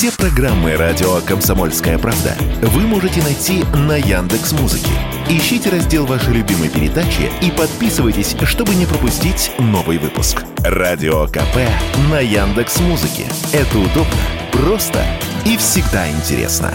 [0.00, 4.88] Все программы радио Комсомольская правда вы можете найти на Яндекс Музыке.
[5.28, 10.42] Ищите раздел вашей любимой передачи и подписывайтесь, чтобы не пропустить новый выпуск.
[10.64, 11.68] Радио КП
[12.10, 13.26] на Яндекс Музыке.
[13.52, 14.16] Это удобно,
[14.52, 15.04] просто
[15.44, 16.72] и всегда интересно.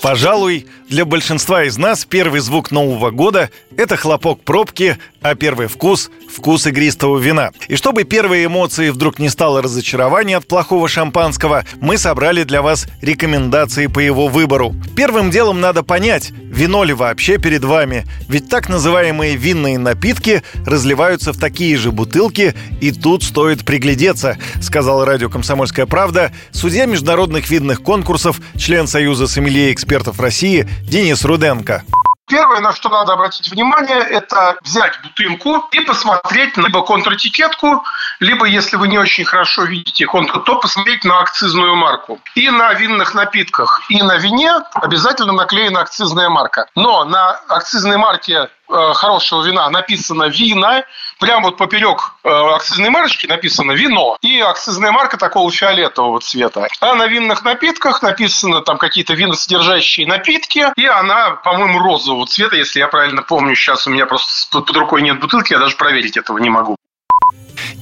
[0.00, 6.10] Пожалуй, для большинства из нас первый звук Нового года– это хлопок пробки, а первый вкус–
[6.28, 7.50] вкус игристого вина.
[7.68, 12.86] И чтобы первые эмоции вдруг не стало разочарования от плохого шампанского, мы собрали для вас
[13.00, 14.74] рекомендации по его выбору.
[14.96, 21.32] Первым делом надо понять, вино ли вообще перед вами, ведь так называемые винные напитки разливаются
[21.32, 27.82] в такие же бутылки, и тут стоит приглядеться, сказал радио «Комсомольская правда» судья международных винных
[27.82, 31.84] конкурсов, член Союза сомелье экспертов России Денис Руденко.
[32.32, 37.84] Первое, на что надо обратить внимание, это взять бутылку и посмотреть либо контратикетку,
[38.20, 42.18] либо, если вы не очень хорошо видите контр, то посмотреть на акцизную марку.
[42.34, 46.68] И на винных напитках, и на вине обязательно наклеена акцизная марка.
[46.74, 48.48] Но на акцизной марке
[48.94, 50.84] хорошего вина написано «вина»,
[51.18, 54.16] прямо вот поперек э, акцизной марочки написано «вино».
[54.22, 56.66] И акцизная марка такого фиолетового цвета.
[56.80, 60.66] А на винных напитках написано там какие-то виносодержащие напитки.
[60.76, 63.54] И она, по-моему, розового цвета, если я правильно помню.
[63.54, 66.76] Сейчас у меня просто под рукой нет бутылки, я даже проверить этого не могу.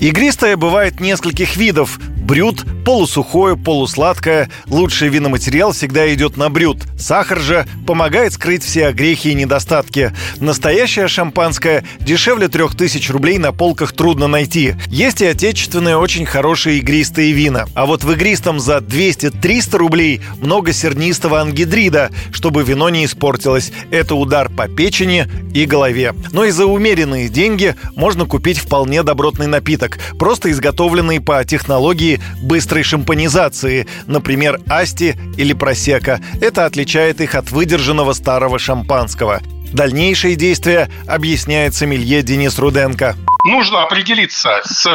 [0.00, 1.98] Игристое бывает нескольких видов.
[2.30, 4.48] Брют, полусухое, полусладкое.
[4.68, 6.78] Лучший виноматериал всегда идет на брют.
[6.96, 10.12] Сахар же помогает скрыть все огрехи и недостатки.
[10.38, 14.76] Настоящее шампанское дешевле 3000 рублей на полках трудно найти.
[14.86, 17.66] Есть и отечественные очень хорошие игристые вина.
[17.74, 23.72] А вот в игристом за 200-300 рублей много сернистого ангидрида, чтобы вино не испортилось.
[23.90, 26.14] Это удар по печени и голове.
[26.30, 32.82] Но и за умеренные деньги можно купить вполне добротный напиток, просто изготовленный по технологии быстрой
[32.82, 36.20] шампанизации, например, асти или просека.
[36.40, 39.40] Это отличает их от выдержанного старого шампанского.
[39.72, 43.16] Дальнейшие действия объясняет сомелье Денис Руденко.
[43.44, 44.86] Нужно определиться с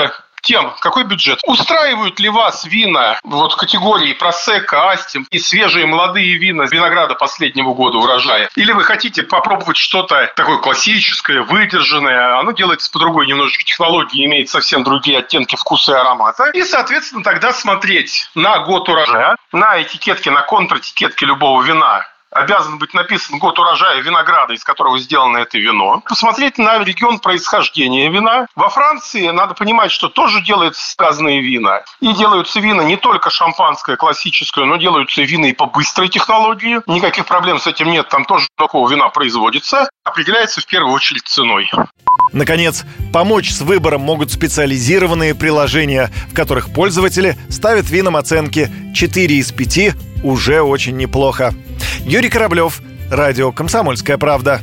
[0.45, 1.39] тем, какой бюджет.
[1.45, 7.73] Устраивают ли вас вина вот в категории просека, астим и свежие молодые вина винограда последнего
[7.73, 8.49] года урожая?
[8.55, 12.39] Или вы хотите попробовать что-то такое классическое, выдержанное?
[12.39, 16.51] Оно делается по другой немножечко технологии, имеет совсем другие оттенки вкуса и аромата.
[16.53, 22.05] И, соответственно, тогда смотреть на год урожая, на этикетке, на контратикетке любого вина
[22.35, 26.01] обязан быть написан год урожая винограда, из которого сделано это вино.
[26.07, 28.47] Посмотреть на регион происхождения вина.
[28.55, 31.83] Во Франции надо понимать, что тоже делаются сказанные вина.
[32.01, 36.81] И делаются вина не только шампанское, классическое, но делаются вина и по быстрой технологии.
[36.87, 39.89] Никаких проблем с этим нет, там тоже такого вина производится.
[40.03, 41.71] Определяется в первую очередь ценой.
[42.33, 49.51] Наконец, помочь с выбором могут специализированные приложения, в которых пользователи ставят винам оценки 4 из
[49.51, 51.53] 5 уже очень неплохо.
[52.05, 52.81] Юрий Кораблев,
[53.11, 54.61] Радио «Комсомольская правда».